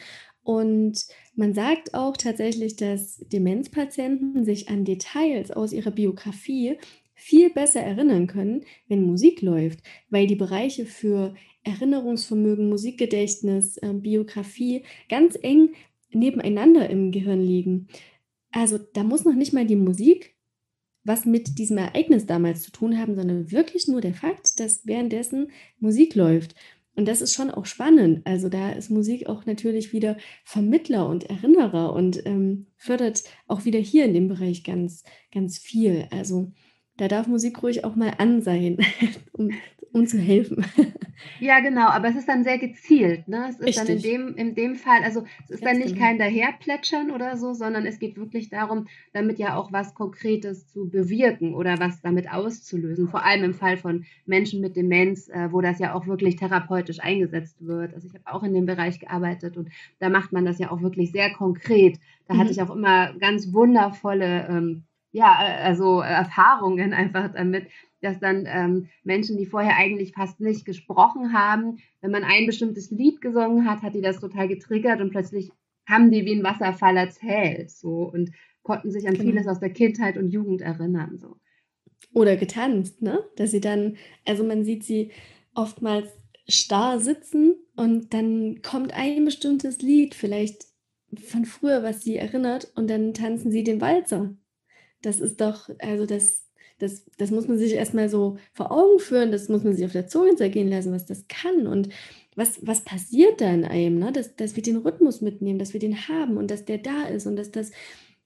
[0.43, 1.05] Und
[1.39, 6.77] man sagt auch tatsächlich, dass Demenzpatienten sich an Details aus ihrer Biografie
[7.13, 14.83] viel besser erinnern können, wenn Musik läuft, weil die Bereiche für Erinnerungsvermögen, Musikgedächtnis, ähm, Biografie
[15.07, 15.69] ganz eng
[16.11, 17.87] nebeneinander im Gehirn liegen.
[18.51, 20.35] Also da muss noch nicht mal die Musik
[21.03, 25.51] was mit diesem Ereignis damals zu tun haben, sondern wirklich nur der Fakt, dass währenddessen
[25.79, 26.55] Musik läuft.
[26.99, 28.27] Und das ist schon auch spannend.
[28.27, 33.79] Also da ist Musik auch natürlich wieder Vermittler und Erinnerer und ähm, fördert auch wieder
[33.79, 36.09] hier in dem Bereich ganz, ganz viel.
[36.11, 36.51] Also
[36.97, 38.79] da darf Musik ruhig auch mal an sein,
[39.31, 39.51] um,
[39.93, 40.65] um zu helfen.
[41.41, 43.47] Ja, genau, aber es ist dann sehr gezielt, ne?
[43.49, 45.95] Es ist dann in Richtig, dem in dem Fall also, es ist dann ganz nicht
[45.95, 45.97] genau.
[45.97, 50.89] kein Daherplätschern oder so, sondern es geht wirklich darum, damit ja auch was Konkretes zu
[50.89, 53.07] bewirken oder was damit auszulösen.
[53.07, 56.99] Vor allem im Fall von Menschen mit Demenz, äh, wo das ja auch wirklich therapeutisch
[56.99, 57.93] eingesetzt wird.
[57.93, 60.81] Also, ich habe auch in dem Bereich gearbeitet und da macht man das ja auch
[60.81, 61.99] wirklich sehr konkret.
[62.27, 62.61] Da hatte ich Mhm.
[62.61, 67.67] auch immer ganz wundervolle, ähm, ja, äh, also, Erfahrungen einfach damit,
[68.01, 72.91] dass dann ähm, Menschen, die vorher eigentlich fast nicht gesprochen haben, wenn man ein bestimmtes
[72.91, 75.51] Lied gesungen hat, hat die das total getriggert und plötzlich
[75.87, 78.31] haben die wie ein Wasserfall erzählt so und
[78.61, 79.51] konnten sich an vieles Genau.
[79.51, 81.17] aus der Kindheit und Jugend erinnern.
[81.17, 81.37] So.
[82.13, 83.23] Oder getanzt, ne?
[83.35, 85.11] Dass sie dann, also man sieht sie
[85.55, 86.09] oftmals
[86.47, 90.65] starr sitzen und dann kommt ein bestimmtes Lied, vielleicht
[91.23, 94.35] von früher, was sie erinnert, und dann tanzen sie den Walzer.
[95.01, 96.45] Das ist doch, also das
[96.79, 99.91] das, das muss man sich erstmal so vor Augen führen, das muss man sich auf
[99.91, 101.89] der Zunge zergehen lassen, was das kann und
[102.35, 104.11] was, was passiert da in einem, ne?
[104.11, 107.27] dass, dass wir den Rhythmus mitnehmen, dass wir den haben und dass der da ist
[107.27, 107.71] und dass das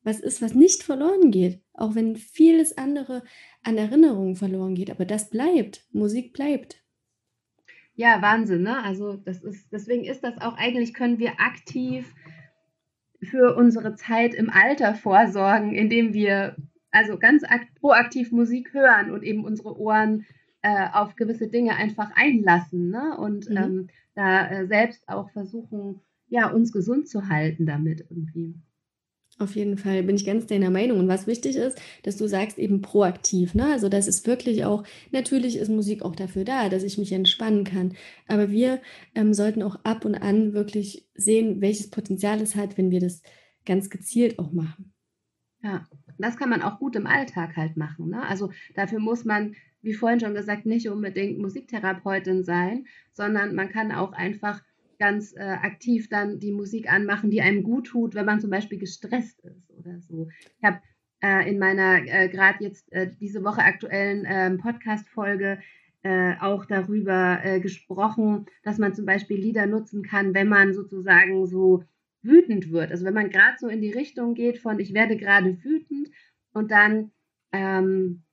[0.04, 3.24] was ist, was nicht verloren geht, auch wenn vieles andere
[3.64, 6.84] an Erinnerungen verloren geht, aber das bleibt, Musik bleibt.
[7.96, 8.84] Ja, Wahnsinn, ne?
[8.84, 12.14] Also das ist, deswegen ist das auch eigentlich, können wir aktiv
[13.22, 16.58] für unsere Zeit im Alter vorsorgen, indem wir
[16.94, 17.44] also ganz
[17.80, 20.26] proaktiv Musik hören und eben unsere Ohren
[20.62, 23.18] äh, auf gewisse Dinge einfach einlassen ne?
[23.18, 23.58] und mhm.
[23.58, 28.56] ähm, da äh, selbst auch versuchen, ja, uns gesund zu halten damit irgendwie.
[29.40, 31.00] Auf jeden Fall bin ich ganz deiner Meinung.
[31.00, 33.56] Und was wichtig ist, dass du sagst eben proaktiv.
[33.56, 33.66] Ne?
[33.66, 37.64] Also das ist wirklich auch, natürlich ist Musik auch dafür da, dass ich mich entspannen
[37.64, 37.96] kann.
[38.28, 38.80] Aber wir
[39.16, 43.24] ähm, sollten auch ab und an wirklich sehen, welches Potenzial es hat, wenn wir das
[43.66, 44.94] ganz gezielt auch machen.
[45.64, 45.88] Ja,
[46.24, 48.10] das kann man auch gut im Alltag halt machen.
[48.10, 48.26] Ne?
[48.26, 53.92] Also dafür muss man, wie vorhin schon gesagt, nicht unbedingt Musiktherapeutin sein, sondern man kann
[53.92, 54.62] auch einfach
[55.00, 58.78] ganz äh, aktiv dann die Musik anmachen, die einem gut tut, wenn man zum Beispiel
[58.78, 60.30] gestresst ist oder so.
[60.60, 60.80] Ich habe
[61.22, 65.60] äh, in meiner äh, gerade jetzt äh, diese Woche aktuellen ähm, Podcast-Folge
[66.04, 71.48] äh, auch darüber äh, gesprochen, dass man zum Beispiel Lieder nutzen kann, wenn man sozusagen
[71.48, 71.84] so
[72.24, 72.92] wütend wird.
[72.92, 76.10] Also wenn man gerade so in die Richtung geht von ich werde gerade wütend
[76.54, 77.12] und dann
[77.52, 78.24] ähm,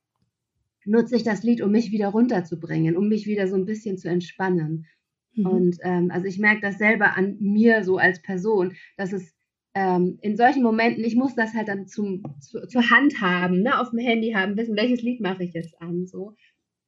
[0.85, 4.09] nutze ich das Lied, um mich wieder runterzubringen, um mich wieder so ein bisschen zu
[4.09, 4.87] entspannen.
[5.35, 5.47] Mhm.
[5.47, 9.35] Und ähm, also ich merke das selber an mir so als Person, dass es
[9.75, 13.79] ähm, in solchen Momenten, ich muss das halt dann zum, zu, zur Hand haben, ne,
[13.79, 16.07] auf dem Handy haben, wissen, welches Lied mache ich jetzt an.
[16.07, 16.35] So.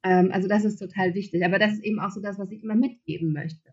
[0.03, 1.45] Ähm, also das ist total wichtig.
[1.45, 3.71] Aber das ist eben auch so das, was ich immer mitgeben möchte.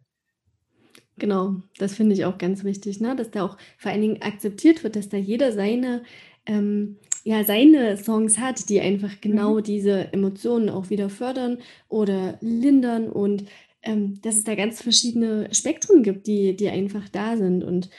[1.20, 3.14] Genau, das finde ich auch ganz wichtig, ne?
[3.14, 6.02] dass da auch vor allen Dingen akzeptiert wird, dass da jeder seine,
[6.46, 9.62] ähm, ja, seine Songs hat, die einfach genau mhm.
[9.62, 13.44] diese Emotionen auch wieder fördern oder lindern und
[13.82, 17.64] ähm, dass es da ganz verschiedene Spektren gibt, die, die einfach da sind.
[17.64, 17.90] Und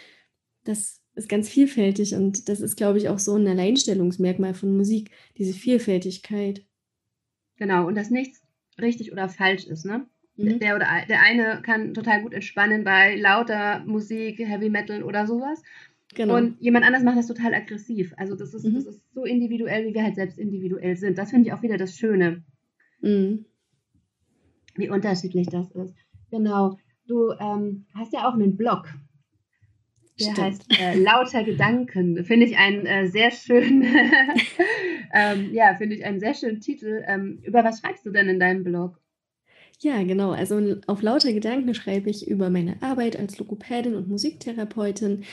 [0.64, 5.12] das ist ganz vielfältig und das ist, glaube ich, auch so ein Alleinstellungsmerkmal von Musik,
[5.38, 6.66] diese Vielfältigkeit.
[7.58, 8.42] Genau, und dass nichts
[8.80, 10.08] richtig oder falsch ist, ne?
[10.38, 10.60] Mhm.
[10.60, 15.62] Der, oder, der eine kann total gut entspannen bei lauter Musik, Heavy Metal oder sowas.
[16.14, 16.36] Genau.
[16.36, 18.14] Und jemand anders macht das total aggressiv.
[18.18, 18.76] Also das ist, mhm.
[18.76, 21.18] das ist so individuell, wie wir halt selbst individuell sind.
[21.18, 22.44] Das finde ich auch wieder das Schöne.
[23.02, 23.46] Mhm
[24.76, 25.96] wie unterschiedlich das ist.
[26.30, 26.78] Genau.
[27.08, 28.88] Du ähm, hast ja auch einen Blog.
[30.20, 30.40] Der Stimmt.
[30.40, 32.24] heißt äh, Lauter Gedanken.
[32.24, 33.84] Finde ich einen äh, sehr schönen,
[35.14, 37.04] ähm, ja, finde ich einen sehr schönen Titel.
[37.08, 39.01] Ähm, über was schreibst du denn in deinem Blog?
[39.84, 40.32] Ja, genau.
[40.32, 45.24] Also auf lauter Gedanken schreibe ich über meine Arbeit als Logopädin und Musiktherapeutin.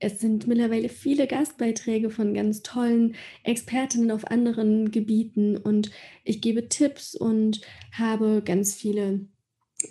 [0.00, 5.92] Es sind mittlerweile viele Gastbeiträge von ganz tollen Expertinnen auf anderen Gebieten und
[6.24, 7.60] ich gebe Tipps und
[7.92, 9.20] habe ganz viele,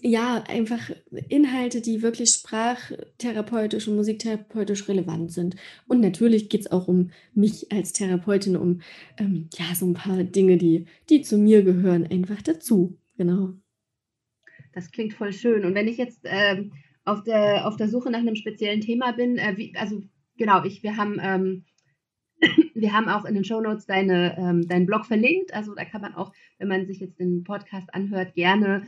[0.02, 0.91] ja, einfach
[1.30, 5.56] Inhalte, die wirklich sprachtherapeutisch und musiktherapeutisch relevant sind.
[5.88, 8.82] Und natürlich geht es auch um mich als Therapeutin, um
[9.17, 12.97] ähm, ja, so ein paar Dinge, die, die zu mir gehören, einfach dazu.
[13.17, 13.61] Genau.
[14.73, 15.65] Das klingt voll schön.
[15.65, 16.71] Und wenn ich jetzt ähm,
[17.05, 20.01] auf der, auf der Suche nach einem speziellen Thema bin, äh, wie, also
[20.38, 21.65] genau, ich, wir haben, ähm,
[22.73, 25.53] wir haben auch in den Shownotes deine, ähm, deinen Blog verlinkt.
[25.53, 28.84] Also da kann man auch, wenn man sich jetzt den Podcast anhört, gerne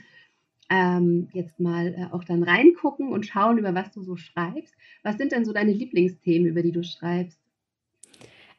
[0.69, 4.73] ähm, jetzt mal äh, auch dann reingucken und schauen, über was du so schreibst.
[5.03, 7.42] Was sind denn so deine Lieblingsthemen, über die du schreibst?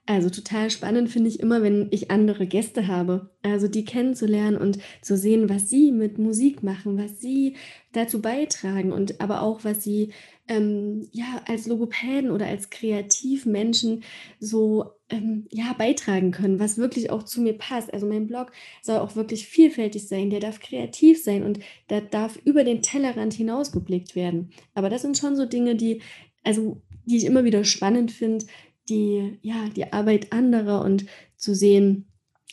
[0.07, 3.31] Also total spannend finde ich immer, wenn ich andere Gäste habe.
[3.43, 7.57] Also die kennenzulernen und zu sehen, was sie mit Musik machen, was sie
[7.93, 10.12] dazu beitragen und aber auch, was sie
[10.47, 14.05] ähm, ja als Logopäden oder als Kreativmenschen
[14.38, 17.93] so ähm, ja beitragen können, was wirklich auch zu mir passt.
[17.95, 22.38] Also mein Blog soll auch wirklich vielfältig sein, der darf kreativ sein und da darf
[22.45, 24.51] über den Tellerrand hinausgeblickt werden.
[24.75, 26.03] Aber das sind schon so Dinge, die
[26.43, 28.47] also die ich immer wieder spannend finde,
[28.88, 32.07] die, ja, die Arbeit anderer und zu sehen,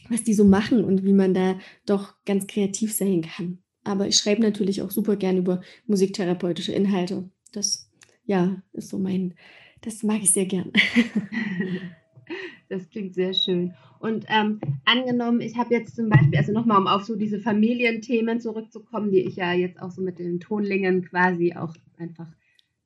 [0.10, 3.60] was die so machen und wie man da doch ganz kreativ sein kann.
[3.84, 7.30] Aber ich schreibe natürlich auch super gern über musiktherapeutische Inhalte.
[7.52, 7.90] Das,
[8.26, 9.36] ja, ist so mein,
[9.82, 10.72] das mag ich sehr gern.
[12.72, 13.74] Das klingt sehr schön.
[14.00, 18.40] Und ähm, angenommen, ich habe jetzt zum Beispiel, also nochmal, um auf so diese Familienthemen
[18.40, 22.32] zurückzukommen, die ich ja jetzt auch so mit den Tonlingen quasi auch einfach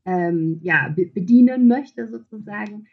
[0.03, 2.88] ähm, ja, bedienen möchte, sozusagen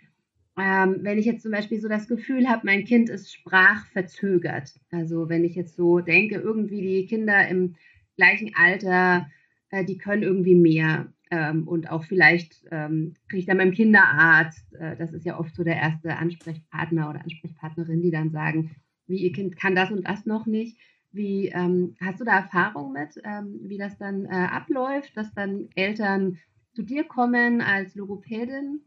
[0.58, 4.74] ähm, wenn ich jetzt zum Beispiel so das Gefühl habe, mein Kind ist sprachverzögert.
[4.90, 7.76] Also wenn ich jetzt so denke, irgendwie die Kinder im
[8.16, 9.30] gleichen Alter,
[9.70, 11.12] äh, die können irgendwie mehr.
[11.30, 15.54] Ähm, und auch vielleicht ähm, kriege ich dann beim Kinderarzt, äh, das ist ja oft
[15.54, 18.72] so der erste Ansprechpartner oder Ansprechpartnerin, die dann sagen,
[19.06, 20.76] wie ihr Kind kann das und das noch nicht.
[21.10, 25.68] Wie ähm, hast du da Erfahrung mit, ähm, wie das dann äh, abläuft, dass dann
[25.74, 26.38] Eltern
[26.74, 28.80] zu dir kommen als Logopädin?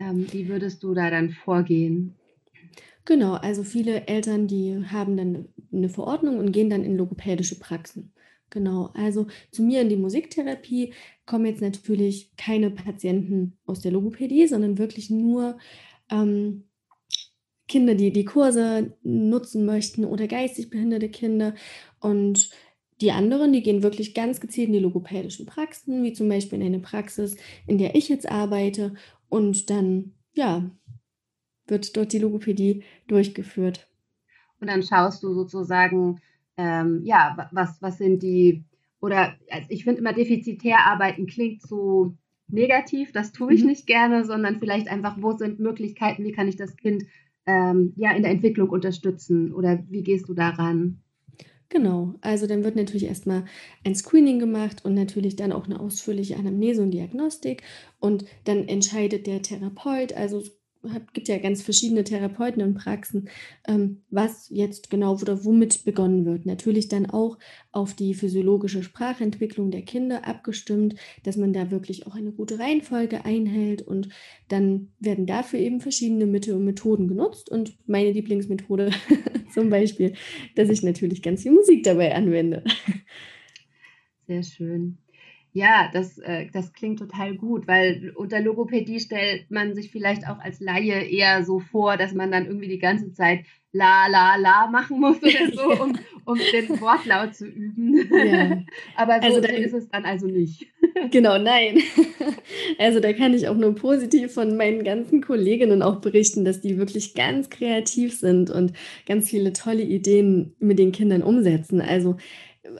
[0.00, 2.14] Ähm, wie würdest du da dann vorgehen?
[3.04, 8.12] Genau, also viele Eltern, die haben dann eine Verordnung und gehen dann in logopädische Praxen.
[8.50, 10.94] Genau, also zu mir in die Musiktherapie
[11.26, 15.58] kommen jetzt natürlich keine Patienten aus der Logopädie, sondern wirklich nur
[16.10, 16.64] ähm,
[17.66, 21.54] Kinder, die die Kurse nutzen möchten oder geistig behinderte Kinder.
[22.00, 22.50] Und
[23.00, 26.66] die anderen, die gehen wirklich ganz gezielt in die logopädischen Praxen, wie zum Beispiel in
[26.66, 28.94] eine Praxis, in der ich jetzt arbeite.
[29.28, 30.70] Und dann, ja,
[31.66, 33.88] wird dort die Logopädie durchgeführt.
[34.60, 36.20] Und dann schaust du sozusagen,
[36.56, 38.64] ähm, ja, was, was sind die,
[39.00, 42.16] oder also ich finde immer defizitär arbeiten klingt so
[42.48, 43.68] negativ, das tue ich mhm.
[43.68, 47.04] nicht gerne, sondern vielleicht einfach, wo sind Möglichkeiten, wie kann ich das Kind
[47.46, 51.00] ähm, ja in der Entwicklung unterstützen oder wie gehst du daran?
[51.70, 53.44] Genau, also dann wird natürlich erstmal
[53.84, 57.62] ein Screening gemacht und natürlich dann auch eine ausführliche Anamnese und Diagnostik.
[58.00, 60.42] Und dann entscheidet der Therapeut, also
[61.12, 63.28] gibt ja ganz verschiedene Therapeuten und Praxen,
[63.66, 66.46] ähm, was jetzt genau oder womit begonnen wird.
[66.46, 67.38] Natürlich dann auch
[67.72, 73.24] auf die physiologische Sprachentwicklung der Kinder abgestimmt, dass man da wirklich auch eine gute Reihenfolge
[73.24, 74.08] einhält und
[74.48, 78.90] dann werden dafür eben verschiedene Mittel und Methoden genutzt und meine Lieblingsmethode
[79.52, 80.14] zum Beispiel,
[80.54, 82.62] dass ich natürlich ganz viel Musik dabei anwende.
[84.26, 84.98] Sehr schön.
[85.58, 90.38] Ja, das, äh, das klingt total gut, weil unter Logopädie stellt man sich vielleicht auch
[90.38, 93.40] als Laie eher so vor, dass man dann irgendwie die ganze Zeit
[93.72, 95.82] la, la, la machen muss oder so, ja.
[95.82, 98.08] um, um den Wortlaut zu üben.
[98.08, 98.62] Ja.
[98.96, 100.66] Aber so, also da, ist es dann also nicht.
[101.12, 101.78] Genau, nein.
[102.78, 106.76] Also da kann ich auch nur positiv von meinen ganzen Kolleginnen auch berichten, dass die
[106.76, 108.72] wirklich ganz kreativ sind und
[109.06, 111.80] ganz viele tolle Ideen mit den Kindern umsetzen.
[111.80, 112.16] Also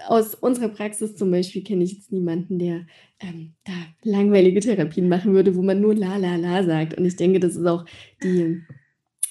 [0.06, 2.86] aus unserer Praxis zum Beispiel kenne ich jetzt niemanden, der
[3.20, 3.72] ähm, da
[4.02, 6.94] langweilige Therapien machen würde, wo man nur la la la sagt.
[6.94, 7.84] Und ich denke, das ist auch
[8.22, 8.62] die,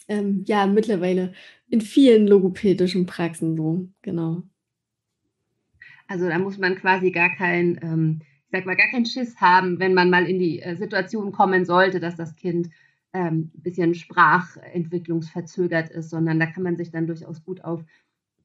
[0.07, 1.33] ähm, ja, mittlerweile
[1.69, 4.43] in vielen logopädischen Praxen so, genau.
[6.07, 9.79] Also da muss man quasi gar kein, ähm, ich sag mal, gar keinen Schiss haben,
[9.79, 12.69] wenn man mal in die äh, Situation kommen sollte, dass das Kind
[13.13, 17.83] ähm, ein bisschen sprachentwicklungsverzögert ist, sondern da kann man sich dann durchaus gut auf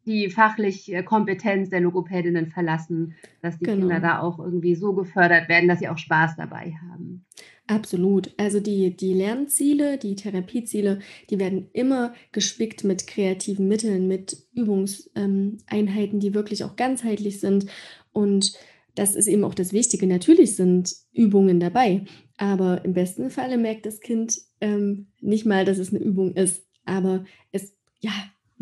[0.07, 3.79] die fachliche Kompetenz der Logopädinnen verlassen, dass die genau.
[3.81, 7.25] Kinder da auch irgendwie so gefördert werden, dass sie auch Spaß dabei haben.
[7.69, 8.35] Absolut.
[8.37, 10.99] Also die, die Lernziele, die Therapieziele,
[11.31, 17.67] die werden immer gespickt mit kreativen Mitteln, mit Übungseinheiten, die wirklich auch ganzheitlich sind.
[18.13, 18.53] Und
[18.95, 20.07] das ist eben auch das Wichtige.
[20.07, 22.05] Natürlich sind Übungen dabei,
[22.37, 26.67] aber im besten Falle merkt das Kind ähm, nicht mal, dass es eine Übung ist.
[26.85, 28.13] Aber es, ja,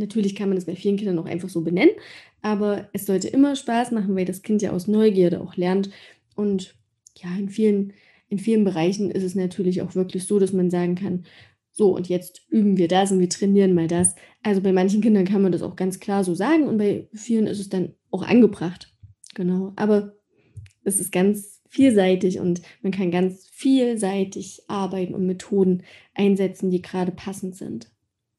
[0.00, 1.94] Natürlich kann man das bei vielen Kindern auch einfach so benennen,
[2.42, 5.90] aber es sollte immer Spaß machen, weil das Kind ja aus Neugierde auch lernt.
[6.34, 6.74] Und
[7.16, 7.92] ja, in vielen,
[8.28, 11.24] in vielen Bereichen ist es natürlich auch wirklich so, dass man sagen kann,
[11.72, 14.14] so und jetzt üben wir das und wir trainieren mal das.
[14.42, 17.46] Also bei manchen Kindern kann man das auch ganz klar so sagen und bei vielen
[17.46, 18.92] ist es dann auch angebracht.
[19.34, 20.16] Genau, aber
[20.82, 25.84] es ist ganz vielseitig und man kann ganz vielseitig arbeiten und Methoden
[26.14, 27.92] einsetzen, die gerade passend sind.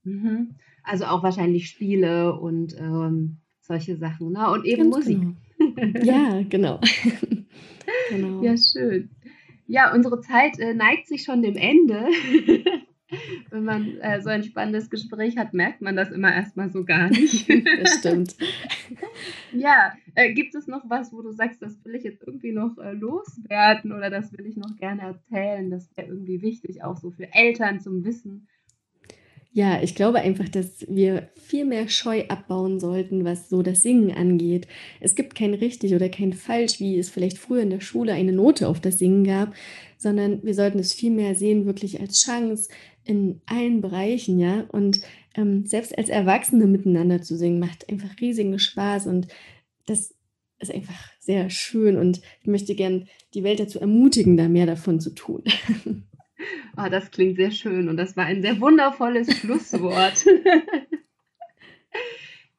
[0.04, 0.56] Mhm.
[0.84, 4.32] Also auch wahrscheinlich Spiele und ähm, solche Sachen.
[4.32, 4.50] Ne?
[4.50, 5.20] Und eben Ganz Musik.
[5.58, 6.00] Genau.
[6.04, 6.80] ja, genau.
[8.10, 8.44] genau.
[8.44, 9.10] Ja, schön.
[9.68, 12.08] Ja, unsere Zeit äh, neigt sich schon dem Ende.
[13.50, 17.10] Wenn man äh, so ein spannendes Gespräch hat, merkt man das immer erstmal so gar
[17.10, 17.50] nicht.
[17.82, 18.36] das stimmt.
[19.52, 22.78] ja, äh, gibt es noch was, wo du sagst, das will ich jetzt irgendwie noch
[22.78, 25.70] äh, loswerden oder das will ich noch gerne erzählen?
[25.70, 28.48] Das wäre irgendwie wichtig, auch so für Eltern zum Wissen.
[29.54, 34.16] Ja, ich glaube einfach, dass wir viel mehr Scheu abbauen sollten, was so das Singen
[34.16, 34.66] angeht.
[35.02, 38.32] Es gibt kein richtig oder kein falsch, wie es vielleicht früher in der Schule eine
[38.32, 39.54] Note auf das Singen gab,
[39.98, 42.70] sondern wir sollten es viel mehr sehen, wirklich als Chance
[43.04, 44.62] in allen Bereichen, ja.
[44.70, 45.02] Und
[45.36, 49.28] ähm, selbst als Erwachsene miteinander zu singen, macht einfach riesigen Spaß und
[49.86, 50.16] das
[50.60, 55.02] ist einfach sehr schön und ich möchte gern die Welt dazu ermutigen, da mehr davon
[55.02, 55.44] zu tun.
[56.78, 60.26] Oh, das klingt sehr schön und das war ein sehr wundervolles Schlusswort.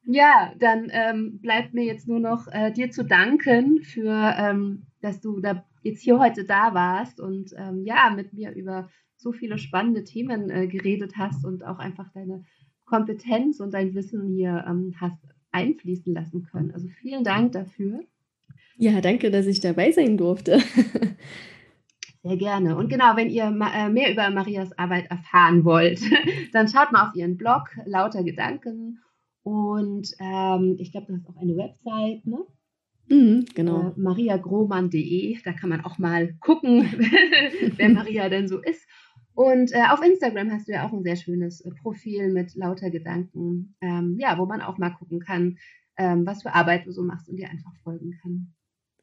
[0.05, 5.21] ja, dann ähm, bleibt mir jetzt nur noch äh, dir zu danken für, ähm, dass
[5.21, 9.57] du da jetzt hier heute da warst und ähm, ja, mit mir über so viele
[9.57, 12.43] spannende Themen äh, geredet hast und auch einfach deine
[12.85, 15.19] Kompetenz und dein Wissen hier ähm, hast
[15.51, 16.71] einfließen lassen können.
[16.71, 18.01] Also vielen Dank dafür.
[18.77, 20.59] Ja, danke, dass ich dabei sein durfte.
[22.23, 22.77] Sehr gerne.
[22.77, 25.99] Und genau, wenn ihr äh, mehr über Marias Arbeit erfahren wollt,
[26.53, 28.99] dann schaut mal auf ihren Blog Lauter Gedanken
[29.43, 32.45] Und ähm, ich glaube, du hast auch eine Website, ne?
[33.09, 33.89] Mhm, genau.
[33.89, 36.83] Äh, mariagrohmann.de, da kann man auch mal gucken,
[37.75, 38.87] wer Maria denn so ist.
[39.35, 42.89] Und äh, auf Instagram hast du ja auch ein sehr schönes äh, Profil mit lauter
[42.89, 45.57] Gedanken, ähm, ja, wo man auch mal gucken kann,
[45.97, 48.53] ähm, was für Arbeit du so machst und dir einfach folgen kann.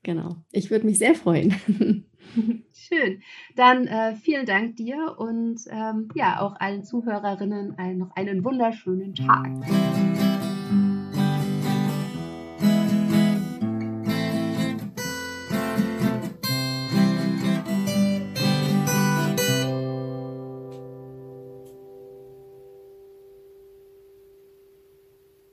[0.03, 0.36] Genau.
[0.51, 1.55] Ich würde mich sehr freuen.
[2.72, 3.22] Schön.
[3.57, 9.14] Dann äh, vielen Dank dir und ähm, ja, auch allen Zuhörerinnen ein, noch einen wunderschönen
[9.14, 9.48] Tag.